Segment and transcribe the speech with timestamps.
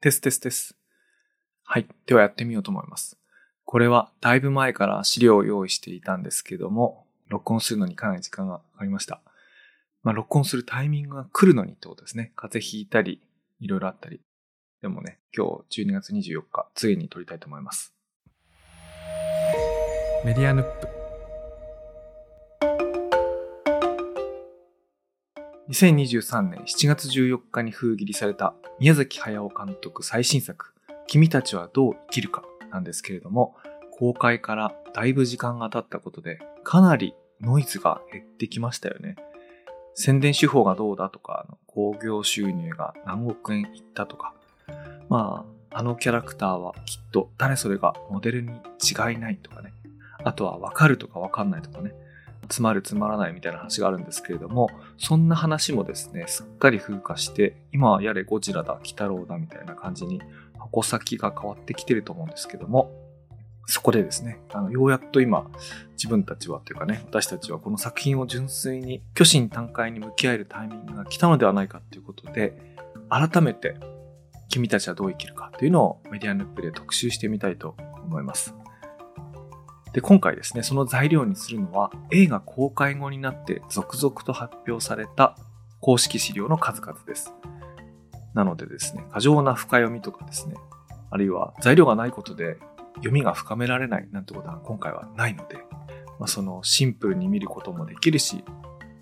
[0.00, 0.76] テステステス。
[1.64, 1.88] はい。
[2.06, 3.18] ではやってみようと思います。
[3.64, 9.20] これはだいぶ前から資料を用意していたんですけども、録音するのにかなり時間がかかりました。
[10.02, 12.32] まあ、録音するタイミングが来るのにってことですね。
[12.36, 13.20] 風邪ひいたり、
[13.60, 14.20] いろいろあったり。
[14.80, 17.92] でもね、今日12月24日、ついに撮りたいと思います。
[20.24, 20.97] メディアヌップ。
[25.70, 30.72] 2023年7月14日に封切りされた宮崎駿監督最新作、
[31.06, 33.54] 君たちはどう生きるかなんですけれども、
[33.98, 39.16] 公開からだいぶ時間が経ったことで、かなりノイズが減ってきましたよね。
[39.94, 44.32] 宣伝手法がどうだとか、興行収入が何億円いったとか、
[45.10, 49.74] まあ、あのキャラクターはきっと誰それがモデルに違いないとかね。
[50.24, 51.92] あとはわかるとかわかんないとかね。
[52.48, 60.20] つまるつまらないみたいな話があるんですけれども、そんな話もですね、すっかり風化して、今はやれゴジラだ、鬼太郎だみたいな感じに、
[60.58, 62.90] 矛先が変わってきてると思うんですけども、
[63.66, 65.46] そこでですね、あの、ようやっと今、
[65.92, 72.76] 自分たちはというかね、私たちはこの作品を純粋に虚心坦懐に向き合えるタイミングが来たのではないかということで、
[73.10, 73.76] 改めて、
[74.48, 78.54] 君たちはどう生きるかというのをメディアヌップで特集してみたいと思います。
[79.92, 85.36] で、今回ですね、その材料にするのは映画公開後になって続々と発表された
[85.80, 87.32] 公式資料の数々です。
[88.34, 90.54] なのでですね、過剰な深読みとかですね、
[91.10, 92.58] あるいは材料がないことで
[92.96, 95.56] 読みが深められないなんてことは今回はないので、
[96.18, 98.44] まあ、そのシンプルに見ることもできるし、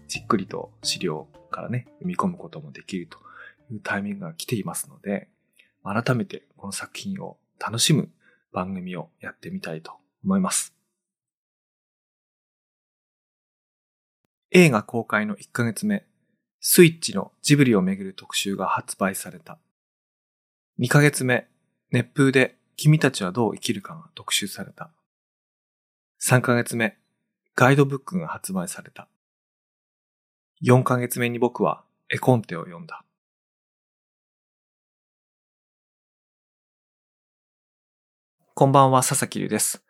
[0.06, 3.18] じっくりと資料からね、読み込むこともできると
[3.72, 5.28] いうタイミングが来ていますので、
[5.82, 8.10] 改めてこの作品を楽しむ
[8.52, 9.92] 番組をやってみたいと
[10.24, 10.75] 思います。
[14.52, 16.04] 映画公開の1ヶ月目、
[16.60, 19.58] スイッチのジブリをめぐる特集が発売された。
[20.78, 21.48] 2ヶ月目、
[21.90, 24.90] 熱風で君たちはどう生きるかが特集された。
[26.22, 26.96] 3ヶ月目、
[27.56, 29.08] ガイドブックが発売された。
[30.62, 33.04] 4ヶ月目に僕は絵コンテを読んだ。
[38.54, 39.84] こんばんは、佐々木隆です。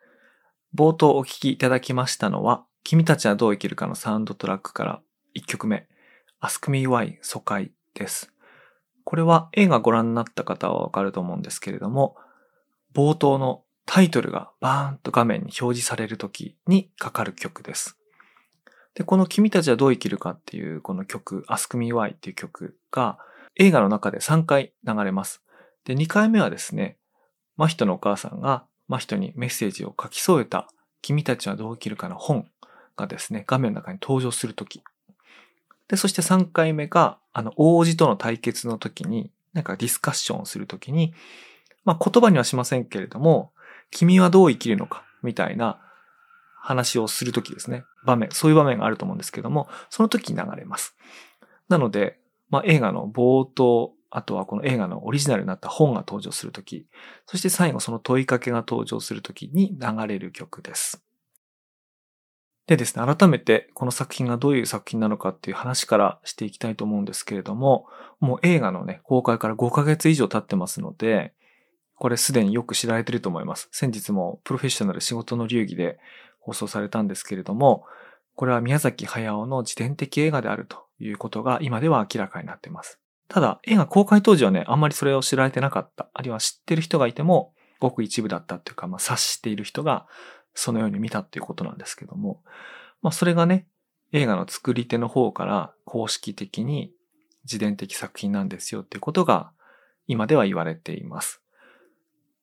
[0.75, 5.01] 冒頭お聞きいただきましたのは、君たちはどう生きるかのサウンドトラックから
[5.35, 5.89] 1曲目、
[6.41, 8.31] Ask Me Why 疎開です。
[9.03, 12.15] これは映画ご覧になった方はわかると思うんですけれども、
[12.95, 17.97] 冒頭のタイトルがバーンと画面に表示される時にかかる曲です。
[18.95, 23.17] で、この君たちはどう生きるかっていうこの曲、Ask Me Why っていう曲が
[23.57, 25.43] 映画の中で3回流れます。
[25.83, 26.97] で、2回目はですね、
[27.57, 30.69] 真人のお母さんが真人にメッセージを書き添えた
[31.01, 32.47] 君たちはどう生きるかの本
[32.97, 34.83] がですね、画面の中に登場するとき。
[35.87, 41.13] で、そして3回目が、あの、王子との対決の時に、なんかディスカッションをするときに、
[41.85, 43.53] まあ言葉にはしませんけれども、
[43.91, 45.79] 君はどう生きるのか、みたいな
[46.59, 47.85] 話をするときですね。
[48.03, 50.95] 場面、そういう場面があると思うんですけども、その時に流れます。
[51.69, 52.19] なので、
[52.49, 56.87] まあ映画の冒頭、あとはこの映画のオリジナルになった本が登場するとき、
[57.25, 61.06] そして最後その問いかけが登場するときに流れる曲です。
[62.67, 67.87] でですね、改めてこの作品がどういう作品なのかっていう話からしていきたいと思うんですけれども、
[68.19, 71.33] もう映画のね、公開から5ヶ月以上経ってますので、
[71.95, 73.69] これすでによく知られてると思います。
[73.71, 75.97] 先日もプロフェッショナル仕事の流儀で
[76.39, 77.85] 放送されたんですけれども、
[78.35, 82.99] これは宮崎駿の自伝的映画であるということが今では明らかになっています。
[83.29, 86.09] ただ、映画公開当時はね、あんまりそれを知られてなかった。
[86.13, 90.07] あるいは知ってる人がいても、ごく一部だったっていうか、まあ、察している人が
[90.57, 92.41] そのように見たっていうことなんですけども、
[93.01, 93.67] まあ、それがね、
[94.11, 96.91] 映画の作り手の方から公式的に
[97.43, 99.51] 自伝的作品なんですよっていうことが
[100.07, 101.41] 今では言われています。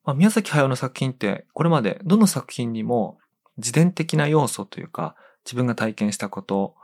[0.04, 3.19] まあ、宮崎駿の作品ってこれまでどの作品にも
[3.56, 6.74] 自伝的な要素というか自分が体験したこと、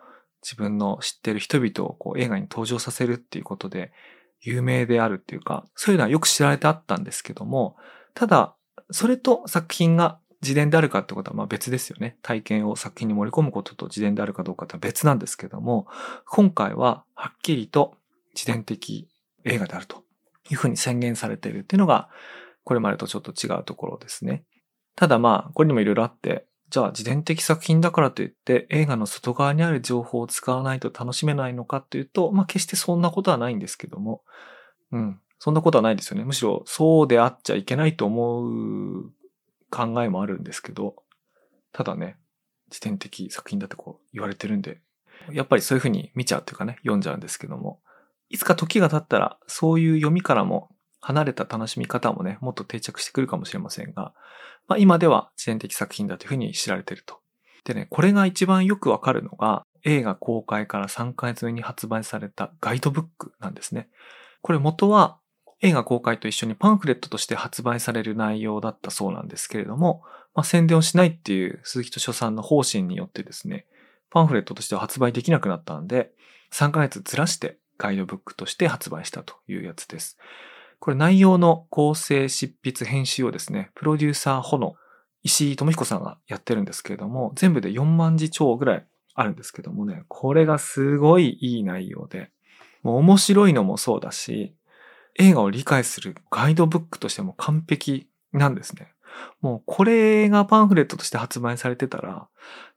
[0.42, 3.92] 自分の知ってる人々をこう映画に登場させるっていうことで
[4.40, 7.76] 有名であるっていうか、そういうのはよく知られてあったんですけども、
[8.14, 8.54] ただ、
[8.90, 12.16] それと作品が自伝であるかってことはまあ別ですよね。
[12.22, 15.86] 体験を作品に盛り込むことと自伝であるかどうかって別なんですけども、
[16.26, 17.96] 今回ははっきりと
[18.34, 19.08] 自伝的
[19.44, 20.04] 映画であると
[20.50, 22.08] いうふうに宣言されているっていうのが、
[22.64, 24.44] これまでとちょっと違うところですね。
[24.96, 34.22] ただまあ、これにもいろいろあって、じゃあ自伝的作品だからといって映画の外側にある情報を使わないと楽しめないのかというと、まあ決してそんなことはないんですけども、
[34.92, 36.24] うん、そんなことはないですよね。
[36.24, 39.10] むしろそうであっちゃいけないと思う
[39.70, 40.96] 考えもあるんですけど、
[41.72, 42.16] ただね、
[42.70, 44.80] 自伝的作品だってこう言われてるんで、
[45.32, 47.80] やっぱりそういうふうに見ちゃうというかね、読んじゃうんですけども、
[48.28, 50.70] いつか時が経ったらそういう読みからも
[51.00, 54.14] 離れた楽しみ方もね、もっと定着してくるかもしれませんが、
[54.68, 57.18] まあ、今では自伝的作品だというふうに知られていると。
[57.64, 63.88] でね、これが一番よくわかるのが、映画公開から3ヶ月目に発売されたガイドブックなんですね。
[64.42, 65.18] これ元は
[65.60, 70.02] 映画公開と一緒にパンフレットとして発売される内容だったそうなんですけれども、
[70.34, 73.66] まあ、宣伝をしないっていう鈴木敏夫さんの方針によってですね、
[74.10, 76.12] パンフレットとしては発売できなくなったんで、
[76.52, 80.18] 3ヶ月ずらしてガイドブックとして発売したというやつです。
[80.78, 84.76] これ内容の構成、執筆、編集をですね、プロデューサー補の
[85.22, 92.30] 石井智彦さんがやってるんですけれども、全部で4万字超ぐらいあるんですけどもね、これがすごいいい内容で、
[92.82, 94.54] もう面白いのもそうだし、
[95.20, 98.92] 映画を理解するガイドブックとしても完璧なんですね。
[99.40, 102.28] もうこれがパンフレットとして発売されてたら、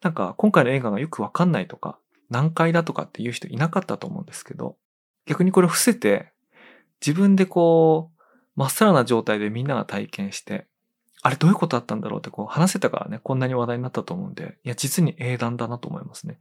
[0.01, 1.97] なんか今回の映画がよくわかんないとか、
[2.29, 4.75] 難解だとかっていう人いなかったと思うんですけど、
[5.25, 6.33] 逆にこれ伏せて、
[7.05, 8.21] 自分でこう、
[8.55, 10.67] まっさらな状態でみんなが体験して、
[11.21, 16.39] あれどういうことあったんだろうってこう話せたからね、こんなに話題になったと思うんで、いや、実に英断だなと思いますね。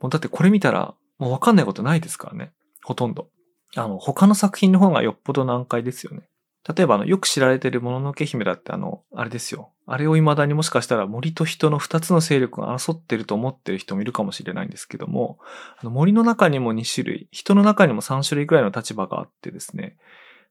[0.00, 2.52] もうだってこれ見たら、もうわかんないことないですからね。
[2.82, 3.30] ほとんど。
[3.76, 6.22] あの、他の作品の方がよっぽど難解ですよね。
[6.68, 9.70] 例えば、あの、よく知られてるもののけ姫だってあの、あれですよ。
[9.86, 15.38] あれを未だにもしかしたら森と人の二つの勢力が争ってると思ってる人もいるかもしれないんですけども、
[15.80, 19.96] あの森の中にも2種類、人の中にも3種類くらいの立場があってですね。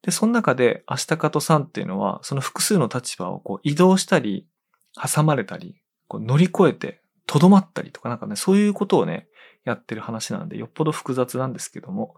[0.01, 4.47] で、その中で、アシタカとサンっていうのは、その複数の立場をこう移動したり、
[4.95, 9.27] 挟まれたり、こう乗り越えて、とどまったりとかなんかね、そういうことをね、
[9.65, 12.15] やってる話なんで、よっぽど複雑なんですけども、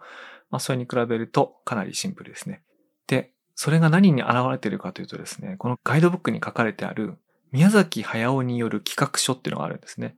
[0.50, 2.62] まあ、それに比べるとかなりシンプルですね。
[3.08, 7.18] で、それが何に現れているかというとですね、このガイドブックに書かれてある
[7.52, 10.16] 宮崎駿による企画書っていうのがあるんですね。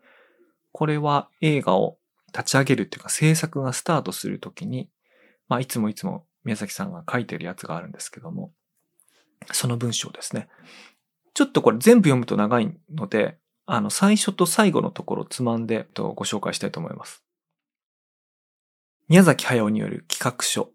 [0.71, 1.97] これは映画を
[2.27, 4.89] 立ち上げるっていうか制作がスタートするときに、
[5.47, 8.51] まあいつもいつも宮崎さんが書いてるやつがあるんですけども、
[9.51, 10.47] その文章ですね。
[11.33, 17.23] ちょっとこれ全部読むと長いので、あの最初と最後のところをつまんでご紹介したいと思います。
[19.11, 20.69] 宮崎駿による企画書。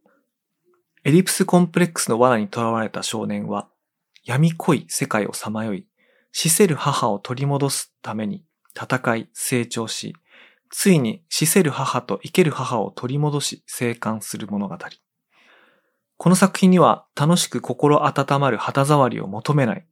[1.05, 3.71] エリプスコンプレックスの罠に囚われた少年は、
[4.27, 5.87] 闇濃い世界をさまよい、
[6.33, 8.45] 死せる母を取り戻すために
[8.79, 10.15] 戦い、成長し、
[10.69, 14.77] ついに死せる母と生ける母を取り戻し生還する物語。
[16.19, 19.87] この作品には楽しく心温まる肌触りを求めない、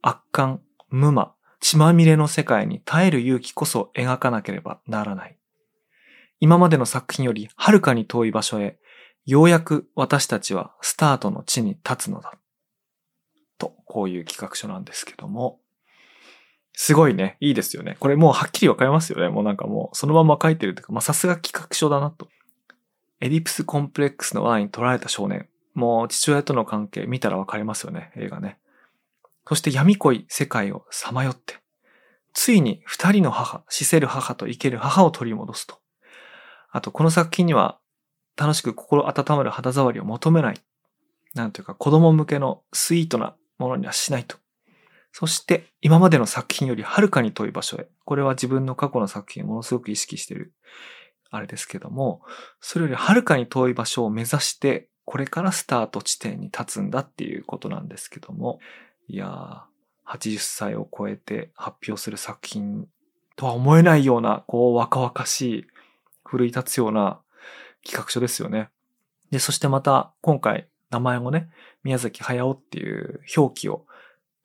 [0.00, 5.39] 圧巻、無魔、血まみれの世界に耐える勇気こそ描かなければならない。
[6.40, 8.78] 今までの作品よりはるかに遠い場所へ、
[9.26, 12.32] ようやく私たちはスタートの地に立つのだ。
[13.58, 15.60] と、こういう企画書なんですけども、
[16.72, 17.96] すごいね、いいですよね。
[18.00, 19.28] これもうはっきりわかりますよね。
[19.28, 22.28] もうなんかもうそのまま書いてるというか、まあさすが企画書だなと。
[23.20, 25.46] エディプスコンプレックスの罠に取られた少年。
[25.74, 28.58] もう父親との関係見たらわかりますよね、映画ね。
[29.46, 31.58] そして闇濃い世界をさまよって、
[32.32, 35.80] ついに二人の母、死せる母と生ける母を取り戻すと。
[36.70, 37.78] あと、この作品には
[38.36, 40.60] 楽しく心温まる肌触りを求めない。
[41.34, 44.36] なんていうか、子供向けのスイートなものにはしないと。
[45.12, 47.88] そして、今までの作品よりはるかに遠い場所へ。
[48.04, 50.52] これは自分の過去の作品をものすごく意識してる、
[51.30, 52.22] あれですけども、
[52.60, 58.60] それよりはるかに遠い場所を目指して、これからスタート地点に立つんだっていうことなんですけども、
[59.08, 62.86] いやー、80歳を超えて発表する作品
[63.36, 65.66] とは思えないような、こう、若々しい
[66.30, 67.20] 奮い立つような
[67.84, 68.70] 企画書ですよね。
[69.30, 71.50] で、そしてまた今回名前もね、
[71.82, 73.86] 宮崎駿っていう表記を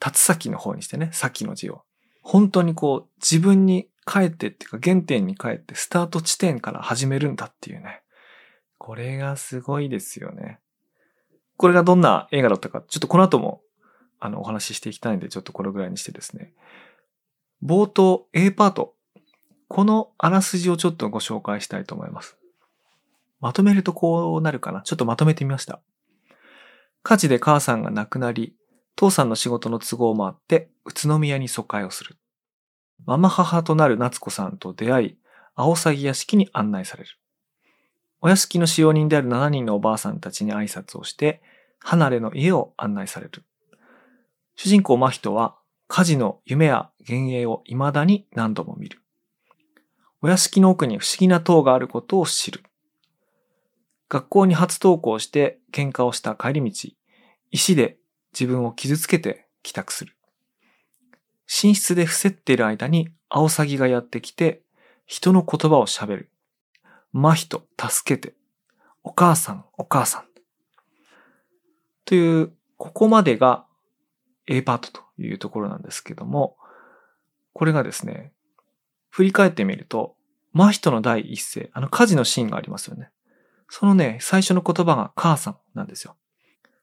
[0.04, 1.84] 立つ先の方にしてね、先の字を。
[2.22, 8.01] 本当にこう自分に帰ってっていうか原点に帰ってスタート地点から始めるんだっていうね。
[8.77, 10.60] これがすごいですよね。
[11.58, 13.62] これがどんな映画だったか、ちょっとこの後も
[14.20, 16.54] あのお話ししていきたいんで、ちょっとこれぐらいにしてですね。
[17.63, 18.95] 冒頭 A パート
[19.68, 22.38] このあらすじをちょっとご紹介したいと思います。
[23.42, 24.82] まとめるとこうなるかな？
[24.82, 25.82] ちょっとまとめてみました。
[27.04, 28.56] 火事で母さんが亡くなり、
[28.96, 32.18] 父さんの仕事の都合もあって宇都宮に疎開をする。
[33.06, 35.18] ママ母となる夏子さんと出会い、
[35.56, 37.10] 青鷺屋敷に案内される。
[38.22, 41.42] お屋敷の使用人である7人のおばあさんたちに挨拶をして、
[41.80, 43.44] 離れの家を案内される。
[44.56, 45.56] 主人公真人は
[45.88, 49.02] 火事の夢や幻影を未だに何度も見る。
[50.25, 52.63] お屋敷の奥に不思議な塔があることを知る。
[54.10, 56.89] 学校に初登校して喧嘩をした帰り道、
[57.51, 58.00] 石で
[58.34, 60.15] 自分を傷つけて帰宅する。
[61.46, 64.63] 寝室で伏せっている間にアオサギがやってきて
[65.05, 66.32] 人の言葉を喋る。
[67.12, 68.34] 真人、助けて。
[69.03, 70.24] お母さん、お母さん。
[72.03, 73.67] というここまでが
[74.48, 76.58] A パートというところなんですけども、
[77.53, 78.32] これがですね、
[79.16, 80.18] 振り返ってみると、
[80.52, 83.12] 真人の第一声、あの火事のシーンがありますよね。
[83.70, 86.18] そのね、最初の言葉が母さんなんですよ。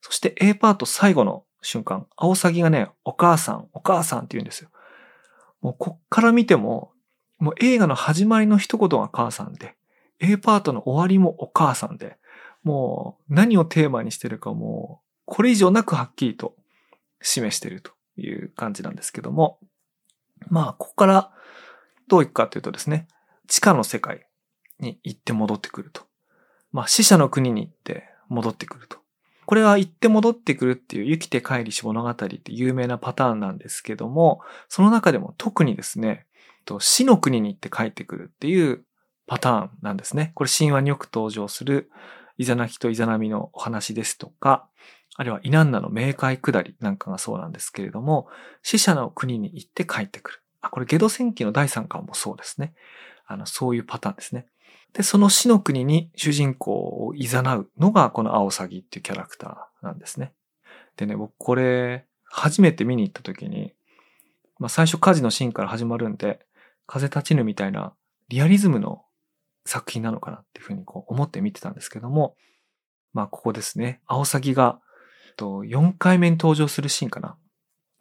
[0.01, 4.71] そして A パート最後の瞬間、アオサギがね、お母さん、お母さんって言うんですよ。
[5.61, 6.93] もうこっから見ても、
[7.39, 9.77] もう映画の始まりの一言が母さんで、
[10.19, 12.17] A パートの終わりもお母さんで、
[12.63, 16.57] もう何をテーマにしてるかもう、これ以上なくはっきりと
[17.21, 19.59] 示してるという感じなんですけども、
[20.49, 21.31] まあ、ここから
[22.13, 23.09] どういくかというとですね、
[23.49, 24.27] 地下の世界
[24.81, 26.03] に行って戻ってくると。
[26.71, 28.99] まあ、死者の国に行って戻ってくると。
[29.47, 36.27] これは行って戻ってくるっていう生きて帰りし物語って有名なパターンなんですけども、その中でも特にですね、
[36.81, 38.85] 死の国に行って帰ってくるっていう
[39.27, 40.33] パターンなんですね。
[40.35, 41.91] これ神話によく登場する
[42.37, 44.69] イザナキとイザナミのお話ですとか、
[45.17, 48.29] あるいはイナンナの冥界下りなんかがそうなんですけれども、
[48.63, 50.42] 死者の国に行って帰ってくる。
[50.63, 52.73] あ、これゲド戦記の第3巻もそうですね。
[53.27, 54.47] あの、そういうパターンですね。
[54.95, 60.33] で、その死の国に主人公を誘うのがこのアオサギっていうキャラクターなんですね。
[60.97, 63.75] でね、僕これ、初めて見に行った時に、
[64.59, 66.47] まあ最初火事のシーンから始まるんで、
[66.87, 67.95] 風立ちぬみたいな
[68.29, 69.03] リアリズムの
[69.65, 72.37] 作品なのかなっていうふうにこう思って見てたんですけども、
[73.13, 74.81] まあここですね、アオサギが
[75.39, 77.37] 4回目に登場するシーンかな。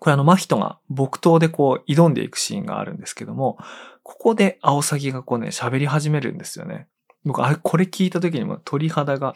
[0.01, 3.59] これあの、真人が木刀でこう挑んでいくシーンがあるんですけども、
[4.01, 6.87] ここでアオサギがこうね、喋り始めるんですよね。
[7.23, 9.35] 僕、あれ、これ聞いた時にも鳥肌が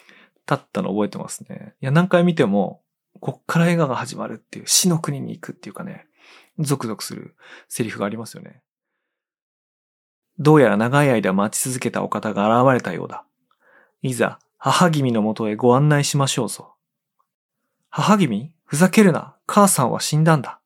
[0.50, 1.76] 立ったの覚えてますね。
[1.82, 2.82] いや、何回見ても、
[3.20, 6.08] こっから映画が始まるっていう、死の国に行くっていうかね、
[6.58, 7.36] ゾクゾクする
[7.70, 8.64] セリフがありますよね。
[10.40, 13.24] どうやら長い間待ち続けたお方が現れたようだ。
[14.02, 16.74] いざ、母君のもとへご案内しましょうぞ。
[17.90, 18.52] 母君？
[18.66, 19.35] ふざけるな。
[19.46, 20.60] 母さんは死んだんだ。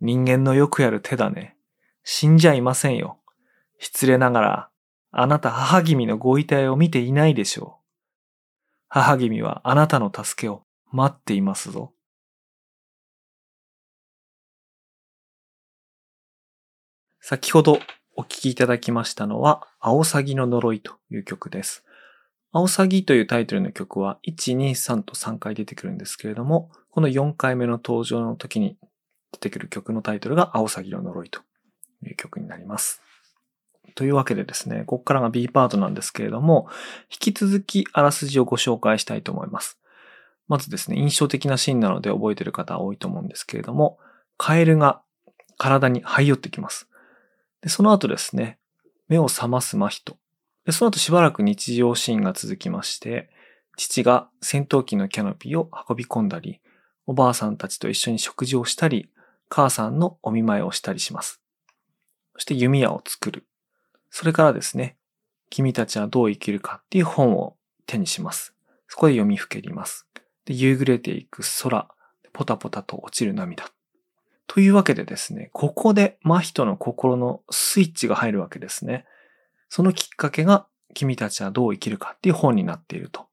[0.00, 1.56] 人間のよくやる手だね。
[2.02, 3.18] 死んじゃいませんよ。
[3.78, 4.70] 失礼ながら、
[5.10, 7.84] あなた母君のご遺体を見ていないでしょう。
[8.88, 11.92] 母君はあなたの助けを待っていますぞ。
[17.20, 17.78] 先ほど
[18.16, 21.83] お聴きいただきましたのは、アオサギの呪いという曲です。
[22.56, 28.76] アオサギというタイトルの曲は1、2、3と3回出てくるんですけれども、この4回目の登場の時に
[29.32, 31.40] 出てくる曲のタイトルがアオサギの呪いと
[32.04, 33.02] いう曲になります。
[33.96, 36.68] というわけでですね、ここからが B パートなんですけれども、
[37.10, 39.80] 引き続きあらすじをご紹介したいと思います。
[40.46, 43.98] まずですね、印象的なシーンなので覚えている方多いと思うんですけれども、
[44.36, 45.02] カエルが
[45.58, 46.88] 体に這い寄ってきます。
[47.62, 48.60] でその後ですね、
[49.08, 50.16] 目を覚ます真人。
[50.66, 53.30] で、その後しばらく日常シーンが続きまして、
[53.76, 56.60] 父が戦闘機のキャノピーを運び込んだり、
[57.06, 59.10] おばあさんたちと一緒に食事をしたり、
[59.48, 61.40] 母さんのお見舞いをしたりします。
[62.34, 63.46] そして弓矢を作る。
[64.10, 64.96] それからですね、
[65.50, 67.56] 君たちはどう生きるかっていう本を
[67.86, 68.54] 手にします。
[68.88, 70.06] そこで読みふけります。
[70.44, 71.88] で、夕暮れていく空、
[72.32, 73.66] ポタポタと落ちる涙。
[74.46, 79.04] というわけでですね、ここで真人の心のスイッチが入るわけですね。
[79.68, 83.26] そのきっかけが君たちはどう生きるかっていう本になっていると。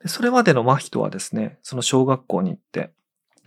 [0.00, 2.92] でそれまでの真人はですね、その小学校に行って、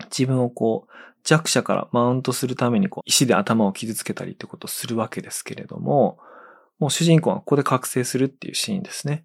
[0.04, 0.92] 自分をこう
[1.24, 6.18] 弱者からマウントするためにこう石で頭を傷つけたりってことをするわけですけれども、
[6.78, 9.24] もう主人公がここで覚醒するっていうシーンですね。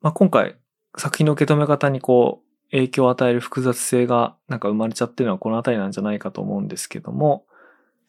[0.00, 0.56] まあ、今回
[0.96, 7.44] 作品の受け止め方にこう影響を与える複雑性がなんか生まれちゃってるのはこの辺りなんじゃないかと思うんですけども、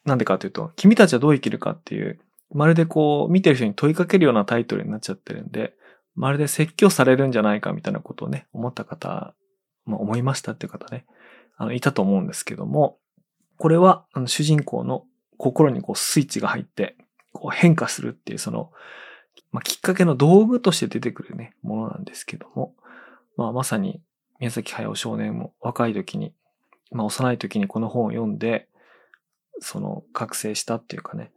[0.05, 2.19] なんでかというと、君たちはどう生きるかっていう
[2.53, 5.73] まるでこう、見てる人に問いかけるようなタイトルになっちゃってるんで、
[6.15, 9.33] まるで説教されるんじゃないかみたいなことをね、思った方、
[9.85, 11.05] まあ、思いましたっていう方ね、
[11.57, 12.97] あの、いたと思うんですけども、
[13.57, 15.05] これは、あの、主人公の
[15.37, 16.95] 心にこう、スイッチが入って、
[17.31, 18.71] こう、変化するっていう、その、
[19.51, 22.75] まあ、きっかけの道具として出てくるね、ものなんですけども、
[23.37, 24.01] まあ、まさに、
[24.39, 26.33] 宮崎駿少年も若い時に、
[26.91, 28.67] まあ、幼い時にこの本を読んで、
[29.59, 31.31] その、覚醒したっていうかね、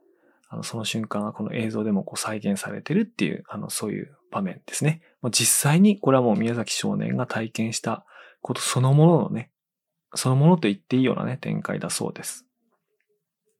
[0.54, 5.02] あの、その瞬間がこの映像でもこう再現されてるっていう、あの、そういう場面ですね。
[5.30, 8.06] 実際にこれはもう宮崎少年が体験した
[8.40, 9.50] ことそのもののね、
[10.14, 12.46] そのものと言っていいようなね、展開だそうです。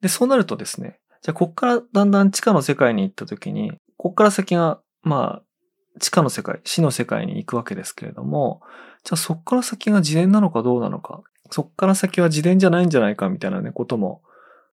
[0.03, 8.61] で、そうなるとですね、じゃあこっからだんだん地下の世界に行った時に、こっから先が、まあ、地下の世界、死の世界に行くわけですけれども、
[9.03, 14.23] じゃあそっから先が自伝なのかどうなのか、そっから先は自伝じゃないんじゃないかみたいなね、ことも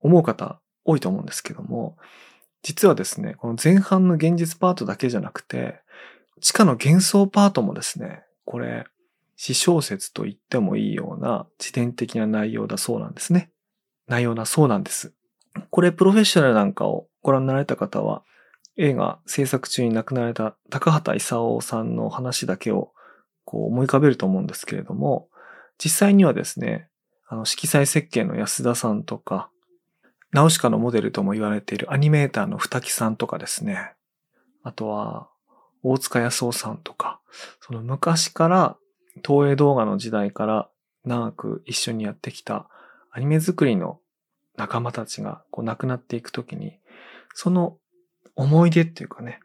[0.01, 1.97] 思う方多いと思うんですけども、
[2.63, 5.79] 実はですね、この前半の現実パートだけじゃなくて、
[6.39, 8.85] 地下の幻想パートもですね、これ、
[9.35, 13.49] 詩小説と言ってもいいような自伝的な内容だそうなんですね。
[14.07, 15.13] 内容だそうなんです。
[15.69, 18.23] これプロフェッショナルなんかをご覧になられた方は
[18.77, 22.93] 映画制作中に亡くなられた高畑勲さんの話だけを
[23.45, 25.27] こう思い浮かべると思うんですけれども、
[25.77, 26.87] 実際にはですね、
[27.27, 29.49] あの色彩設計の安田さんとか、
[30.31, 33.93] ナウシカのモデルとも言われているアニメーターの二木さんとかですね、
[34.63, 35.29] あとは
[35.83, 37.19] 大塚康夫さんとか、
[37.59, 38.77] その昔から
[39.27, 40.69] 東映動画の時代から
[41.03, 42.69] 長く一緒にやってきた
[43.11, 43.99] アニメ作りの
[44.55, 46.77] 仲間たちがこう亡くなっていくときに、
[47.33, 47.77] その
[48.35, 49.39] 思い出っていうかね、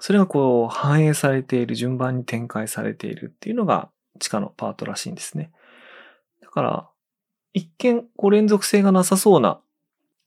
[0.00, 5.52] それがこう反映されている順番に展開されているっていうのが地下のパートらしいんですね。
[6.40, 6.88] だから、
[7.52, 9.60] 一見こう連続性がなさそうな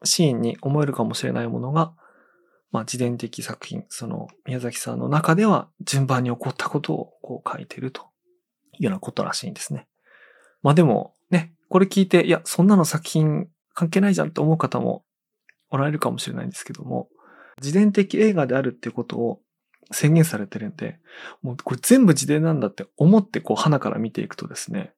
[0.06, 1.94] シーンに思えるかもしれないものが、
[2.72, 8.02] まあ自伝的作品、その宮崎さんの中では順番に起こったことをこう書いてると
[8.74, 9.88] いうようなことらしいんですね。
[10.62, 15.04] まあでもね、これ聞いて、いや、そんなの作品関係ないじゃんって思う方も
[15.70, 17.10] おられるかもしれないんですけども、
[17.62, 19.42] 自伝的映画であるっていうことを
[19.92, 21.00] 宣言されてるんで、
[21.42, 24.94] もうこれ全部自伝なんだって思ってこう花から見ていくとですね、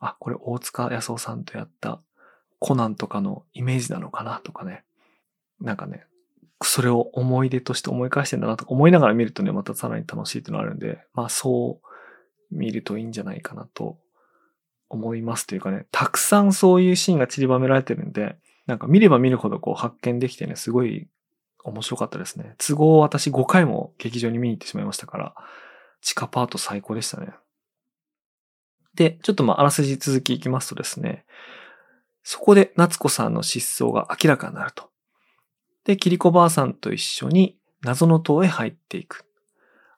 [0.00, 2.02] あ、これ大塚康夫さんとやった
[2.62, 4.84] コナンとかのイメージなのかなとかね、
[5.60, 6.06] なんかね、
[6.62, 13.98] それを思い出として思い返してんだなとか思いながら見るとね、またさらに楽しいっていうのがあるんで、まあそう見るといいんじゃないかなと
[14.88, 18.36] 思いますというかね、たくさんそういうシーンが散りばめられてるんで、
[18.68, 21.08] なんか見れば見るほどこう発見できてね、すごい
[21.64, 22.54] 面白かったですね。
[22.58, 25.34] 都合私5回も劇場に見に行ってしまいましたから、
[26.00, 27.32] 地下パート最高でしたね。
[28.94, 31.24] で、ちょっとまあ、あらすじ続きいきますとですね、
[32.22, 34.90] そこで夏子さんの失踪が明らかになると。
[35.84, 39.24] で、キリコばあさんと一緒に謎の塔へ入っていく。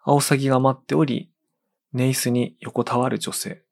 [0.03, 1.31] アオサギが待っており、
[1.93, 3.63] ネイスに横たわる女性。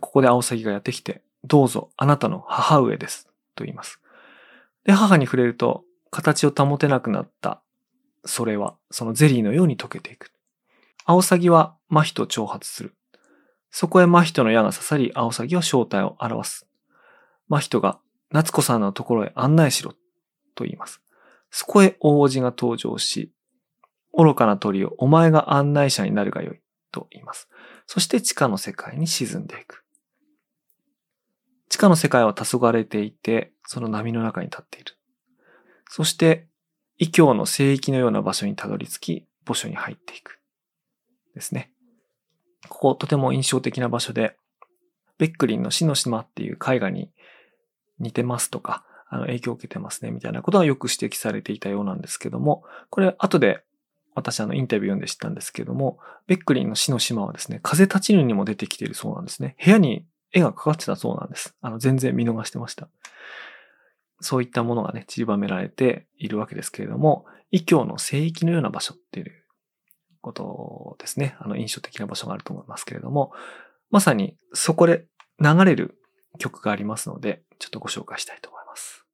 [0.00, 3.28] ここでアオサギがやってきて、どうぞあなたの母上です。
[3.54, 4.00] と言います。
[4.84, 7.62] で、母に触れると、形を保てなくなった
[8.24, 10.30] それは、そのゼリーのように溶けていく。
[11.04, 12.94] アオサギは真人を挑発する。
[13.70, 16.67] そこへ真人の矢が刺さり、アオサギは正体を表す。
[17.48, 17.98] 真人が、
[18.30, 19.92] 夏子さんのところへ案内しろ、
[20.54, 21.00] と言います。
[21.50, 23.32] そこへ大王子が登場し、
[24.16, 26.60] 愚かな鳥をお前が案内者になるがよい、
[26.92, 27.48] と言います。
[27.86, 29.84] そして地下の世界に沈んでいく。
[31.68, 34.96] 地下の世界は黄昏れていて、その波の中に立っている。
[35.88, 36.46] そして、
[36.98, 40.40] 異教の聖域のような場所にたどり着き、墓所に入っていく。
[41.34, 41.72] ですね。
[42.68, 44.36] ここ、とても印象的な場所で、
[45.18, 47.10] ベックリンの死の島っていう絵画に
[48.00, 53.64] 似てますとか、あの、影響を受けてますね、みたいなことはよく指摘されていたようなんですけども、これ、後で
[54.18, 59.56] 私あのインタビュー読んで知ったんですけども、ベックリンの死の島はですね、風立ちぬにも出てきているそうなんですね。
[59.64, 61.54] 部屋に絵がかかってたそうなんです。
[61.60, 62.88] あの、全然見逃してました。
[64.20, 69.32] そういったものがね、散りばめられているわけですけれども、異教の聖域のような場所っていう
[70.20, 71.36] ことですね。
[71.38, 73.32] あの、印象的な場所があると思いますけれども、
[73.90, 75.06] まさにそこで
[75.40, 75.97] 流れる
[76.38, 79.04] 曲がありますので、ちょっとご紹介したいと思います。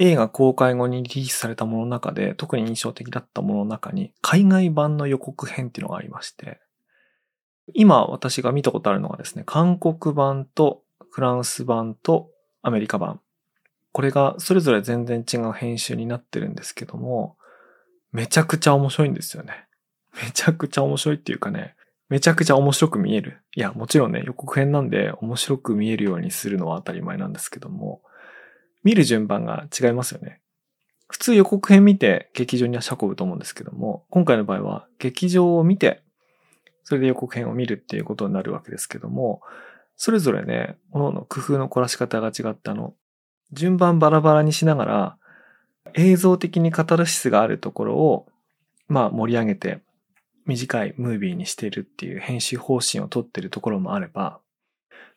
[0.00, 6.60] 映画公開後にリリースされたものの中で特に印象的だったものの中に海外版の予告編っていうのがありまして、
[7.74, 12.30] 今私が見たことあるのがですね、韓国版とフランス版と
[12.62, 13.20] アメリカ版。
[13.92, 17.36] これがそれぞれ全然違う編集になってるんですけども、
[18.12, 19.67] めちゃくちゃ面白いんですよね。
[20.22, 21.74] めちゃくちゃ面白いっていうかね、
[22.08, 23.42] めちゃくちゃ面白く見える。
[23.54, 28.02] いや、もちろんね、予告編なんで面白く見えるようにするのは当たり前なんですけども、
[28.82, 30.40] 見る順番が違いますよね。
[31.08, 36.02] 普通予告編見て劇場に足運ぶと思うんですけども、今回の場合は劇場を見て
[36.88, 39.42] それで予告編を見るっていうことになるわけですけども、
[39.94, 42.94] それぞれね、各々工夫の凝らし方が違ったの。
[43.52, 45.16] 順番バラバラにしながら、
[45.92, 48.26] 映像的にカタルシスがあるところを、
[48.86, 49.80] まあ盛り上げて、
[50.48, 54.40] 短いムービーにしてるっていう編集方針をとってるところもあれば、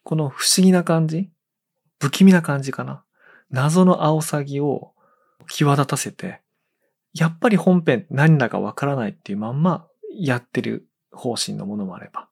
[0.03, 1.29] この不思議な感じ
[1.99, 3.03] 不気味な感じかな
[3.49, 4.91] 謎のアオサギを
[5.47, 6.41] 際立たせて、
[7.13, 12.27] やっぱり本編何だかわからないっていうまんまやってる方針のものもあれば。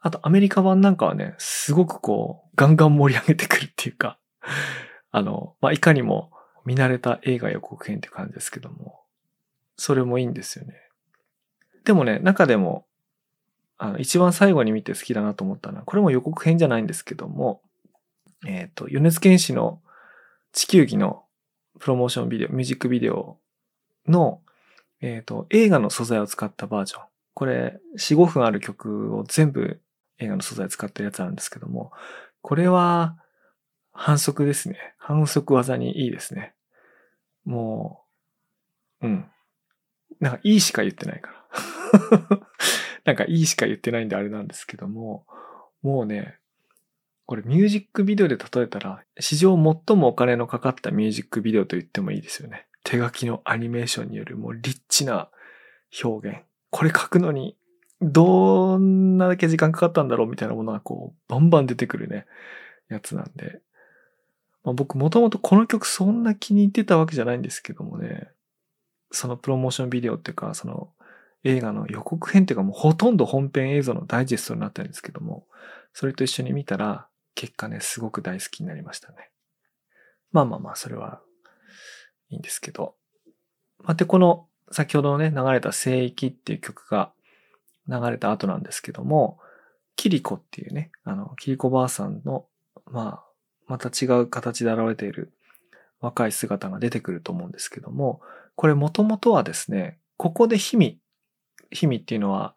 [0.00, 4.18] あとアメリカ版なんかはね、すごくこう、ガンガン盛り上げてくるっていうか、
[5.10, 6.32] あの、まあ、いかにも
[6.64, 9.00] 見慣れた映画予告編って感じですけども、
[9.76, 10.74] それもいいんですよね。
[11.84, 12.86] でもね、中でも、
[13.76, 17.62] あの、一番最後に見て好きだなと思ったのは、これも予告編じゃないんですけども、
[18.46, 19.80] えっ、ー、と、米津玄師の
[20.52, 21.24] 地球儀の
[21.78, 23.38] プロモーションビデオ、ミュージックビデオ
[24.06, 24.40] の
[25.00, 27.02] えっ、と、映画の素材を使ったバージョン。
[27.34, 29.80] これ、4、5分ある曲を全部
[30.18, 31.92] 映画の素材使ってるやつあるんですけども、
[32.42, 33.16] これは
[33.92, 34.76] 反則ですね。
[34.98, 36.54] 反則技にいいですね。
[37.44, 38.02] も
[39.00, 39.30] う、うん。
[40.18, 41.37] なんかいいしか言ってないから。
[43.04, 45.26] なんかいいしか言ってないんであれなんですけども、
[45.82, 46.38] もうね、
[47.26, 52.66] これミュージックビデオで例えたら、史上最もお金のかかったミュージックビデオと言ってもいいですよね。
[52.84, 55.28] 手書きのアニメーションによるもうリッチな
[56.02, 56.38] 表現。
[56.70, 57.56] これ書くのに、
[58.00, 62.26] どんなだけ時間かかったんだろうみたいなものがこう、バンバン出てくるね、
[62.88, 63.60] やつなんで。
[64.64, 68.28] まあ、僕もともとこの曲そんな気に入ってたわけじゃないんですけどもね、
[69.10, 70.88] そのプロモーションビデオっていうか、その
[71.44, 75.46] 映画の予告編っていうかもうほとんど本編映像のダイジェストになってるんですけども、
[75.92, 79.30] それと一緒に見たら、結果ね、すごく大好きになりましたね。
[80.32, 81.20] まあまあまあ、それは
[82.30, 82.94] いいんですけど。
[83.78, 87.12] まあ、で、この先ほどのね、流れた聖域っていう曲が
[87.88, 89.38] 流れた後なんですけども、
[89.96, 92.46] キリコっていうね、あの、キリコばあさんの、
[92.86, 93.24] まあ、
[93.66, 95.32] また違う形で現れている
[96.00, 98.20] 若い姿が出てくると思うんですけども、
[98.56, 100.98] これもともとはですね、ここでヒミ、
[101.70, 102.54] ヒミっていうのは、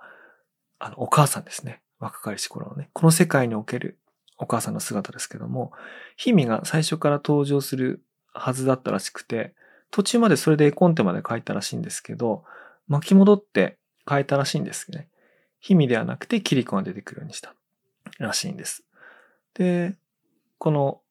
[0.80, 1.82] あの、お母さんですね。
[2.00, 4.00] 若かりし頃のね、この世界における
[4.38, 5.72] お母さんの姿ですけども、
[6.18, 9.54] ヒミが最初から登場するはずだったらしくて、
[9.92, 12.44] 途中までそれで絵コンテまで書いたらしいんですけど、
[12.88, 13.78] 巻き戻って
[14.10, 15.10] 書いたらしいんですね。
[15.60, 17.54] ヒミではなくてキリコが出てくるようにした
[18.18, 18.84] らしいんです。
[19.54, 19.96] で、
[20.58, 21.02] この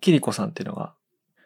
[0.00, 0.94] キリコさんっていうのが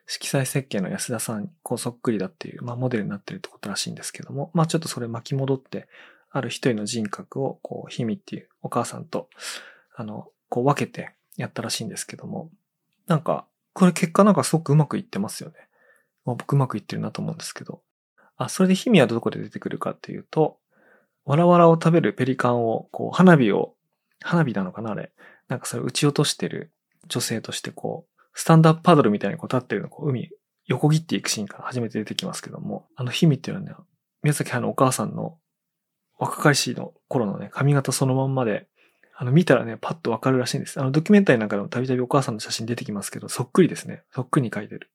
[0.07, 5.89] 色彩設計の安田さんこうそっくりだっていう、まあ、モデルになってるってことらしいんですけども、まあちょっとそれ巻き戻って、
[6.35, 9.31] ある一人の人格を、こう、ヒミっていうお母さんと、
[9.95, 12.51] あの、こう分けてやったらしいんですけども、
[13.07, 15.57] なんか、これ結果なんかすごくうまくいってますよね。
[16.25, 17.83] まあ、僕うまくいってるなと思うんですけど。
[18.37, 20.59] あ、それでヒミはどこで出てくるかっていうと、
[21.25, 23.77] わらわらを食べるペリカンを、こう、花火を、
[24.21, 25.13] 花火なのかなあれ。
[25.47, 26.73] なんかそれ撃ち落としてる
[27.07, 30.31] 女性としてこう、スタンダップパドルみたいにこう立ってるの、こう、海、
[30.67, 33.77] 横切っていくシーンから初めて出てきますけども、あのヒミっていうのはね、
[34.23, 35.39] 宮崎駿のお母さんの
[36.19, 38.67] 若かりしの頃のね、髪型そのまんまで、
[39.17, 40.81] あの、見たらね、パッとわかるらしいんです。
[40.81, 44.03] あの、ドキュメンタリーなんかでもたびたびお母さんの写真出てきますけど、そっくりですね。
[44.13, 44.91] そっくりに描いてる。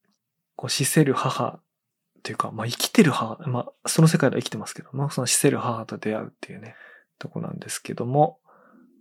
[0.55, 6.75] こう、死せる母っていうか、まあ、生きてる母、まあ、その世界では生きてますけど、まあ、その死せる母と出会うっていうね、
[7.17, 8.39] とこなんですけども、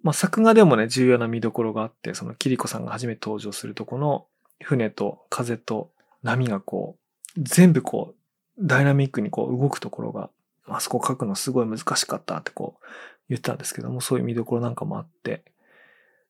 [0.09, 4.25] まあ、作画でもね、重要な見どころがあって、そのキリコさんが初めて登場するとこの、
[4.65, 5.91] 船と風と
[6.23, 6.97] 波がこ
[7.37, 8.15] う、全部こ
[8.59, 10.31] う、ダイナミックにこう動くところが、
[10.67, 12.87] あそこ書くのすごい難しかったってこう
[13.29, 15.45] 言ったんですけども、そういう見どころなんかもあって、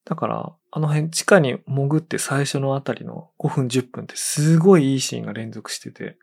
[0.04, 6.18] だから、あの辺地下に潜って最初のあたりの5分10分ってすごいいいシーンが連続してて、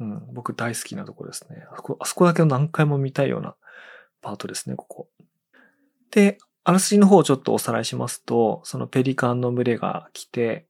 [0.00, 1.64] うん、僕大好きなとこですね。
[1.70, 3.54] あそこ、あそこだけを何回も見たいような
[4.20, 5.08] パートですね、ここ。
[6.10, 10.66] で、あらすじの方をちょっとおさらいしますと、そのペリカンの群れが来て、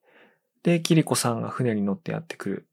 [0.62, 2.68] で、キリコさんが船に乗ってやってくる。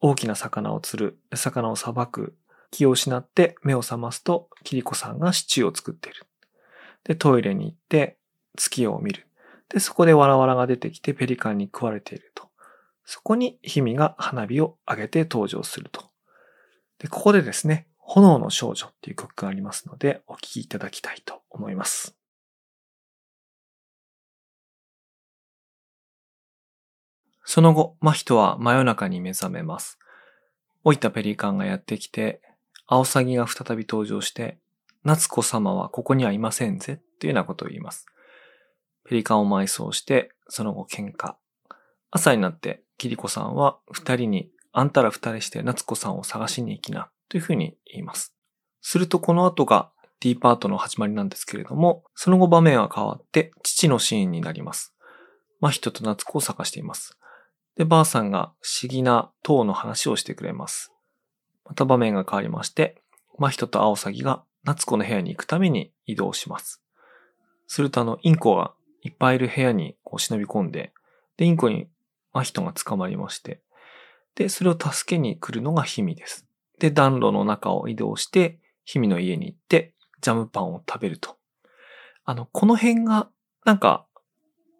[0.00, 1.18] 大きな魚を釣る。
[1.34, 2.36] 魚をさばく。
[2.70, 6.26] 気を失って目を覚ますと、キリコさんがシチューを作っている。
[7.04, 8.18] で、トイレに行って
[8.56, 9.26] 月を見る。
[9.68, 12.48] で、そこでわらわらが出てきてペリカンに食われていると。
[13.04, 16.04] そこにヒミが花火を上げて登場すると。
[16.98, 22.15] で、ここでですね、炎の少女っていう曲がありますので、お聴きいただきたいと思います。
[27.56, 29.98] その後、真人は真夜中に目覚めます。
[30.84, 32.42] 老いたペリカンがやってきて、
[32.86, 34.58] アオサギが再び登場して、
[35.04, 38.04] 夏子様はここにはいませんぜ、っていうようなことを言います。
[39.08, 41.36] ペリカンを埋葬して、その後喧嘩。
[42.10, 48.34] 朝になって、キリコさんは二人に、あんたら二人して夏子さんを探しに行きな、というふうに言います。
[48.82, 49.88] するとこの後が
[50.20, 54.94] D パートの始まりなんですけれども、その後場面は変わって父のシーンになります。
[55.60, 57.16] 真人と夏子を探しています。
[57.76, 60.92] で、ばあさんが不思議な塔の話をしてくれます。
[61.64, 63.02] また場面が変わりまして、
[63.38, 66.82] 真人とアオサギが夏子の部屋に行くために移動します。
[67.66, 70.92] するとあの、インコがいっぱいいる部屋にこう忍び込んで、
[71.36, 71.88] で、インコに
[72.32, 73.60] 真人が捕まりまして、
[74.36, 76.46] で、それを助けに来るのがヒミです。
[76.78, 81.36] で、暖炉の中を移動して、ヒミの家に行って、ジャムパンを食べると。
[82.24, 83.28] あの、この辺が、
[83.64, 84.06] なんか、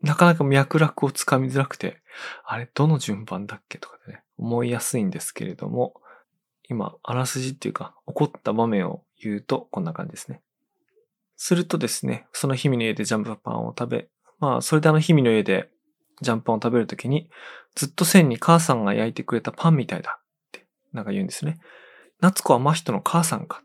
[0.06, 2.00] なかなか脈絡をつかみづらくて、
[2.44, 5.94] あれ、どの順番だっけとかでね、思いやすいんですけれども、
[6.68, 10.40] 今、あらすじっていうか、起こった場面を言うと、こんな感じですね。
[11.36, 15.68] するとですね、その日々の家でジャンプパンを食べ、まあ、それであの日々の家で
[16.22, 17.28] ジャンパンを食べるときに、
[17.74, 21.58] ずっと線に母さんが焼いてくれたパンみたいだって、なんか言うんですね。
[22.20, 23.62] 夏子は真人の母さんか。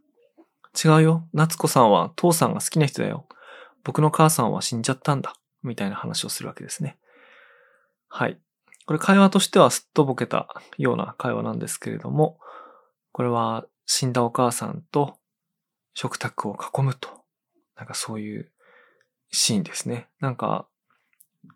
[0.83, 1.27] 違うよ。
[1.33, 3.27] 夏子さんは父さんが好きな人だよ。
[3.83, 5.33] 僕の母さんは死んじゃったんだ。
[5.63, 6.97] みたいな話をするわけですね。
[8.07, 8.39] はい。
[8.85, 10.47] これ会話としてはすっとぼけた
[10.77, 12.39] ような会話なんですけれども、
[13.11, 15.17] これは死んだお母さんと
[15.93, 17.09] 食卓を囲むと。
[17.75, 18.51] なんかそういう
[19.31, 20.07] シーンですね。
[20.19, 20.67] なんか